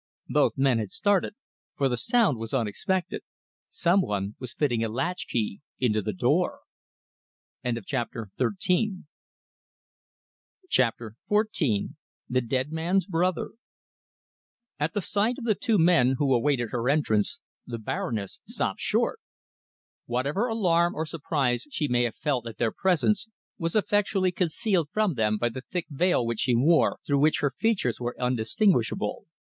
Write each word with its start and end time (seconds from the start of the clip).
Both 0.29 0.53
men 0.57 0.79
had 0.79 0.91
started, 0.91 1.35
for 1.77 1.87
the 1.87 1.95
sound 1.95 2.39
was 2.39 2.55
unexpected. 2.55 3.21
Some 3.69 4.01
one 4.01 4.35
was 4.39 4.55
fitting 4.55 4.83
a 4.83 4.89
latch 4.89 5.27
key 5.27 5.61
into 5.79 6.01
the 6.01 6.11
door! 6.11 6.61
CHAPTER 7.83 8.31
XIV 8.39 9.03
THE 12.27 12.41
DEAD 12.41 12.71
MAN'S 12.71 13.05
BROTHER 13.05 13.51
At 14.79 14.95
the 14.95 15.01
sight 15.01 15.37
of 15.37 15.43
the 15.43 15.53
two 15.53 15.77
men 15.77 16.15
who 16.17 16.33
awaited 16.33 16.69
her 16.71 16.89
entrance, 16.89 17.39
the 17.67 17.77
Baroness 17.77 18.39
stopped 18.47 18.79
short. 18.79 19.19
Whatever 20.07 20.47
alarm 20.47 20.95
or 20.95 21.05
surprise 21.05 21.67
she 21.69 21.87
may 21.87 22.05
have 22.05 22.15
felt 22.15 22.47
at 22.47 22.57
their 22.57 22.71
presence 22.71 23.27
was 23.59 23.75
effectually 23.75 24.31
concealed 24.31 24.89
from 24.91 25.13
them 25.13 25.37
by 25.37 25.49
the 25.49 25.61
thick 25.61 25.85
veil 25.91 26.25
which 26.25 26.39
she 26.39 26.55
wore, 26.55 26.97
through 27.05 27.19
which 27.19 27.41
her 27.41 27.53
features 27.59 27.99
were 27.99 28.19
undistinguishable. 28.19 29.27